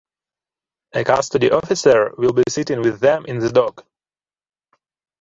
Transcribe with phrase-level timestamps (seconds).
[0.95, 3.85] A custody officer will be sitting with them in the dock.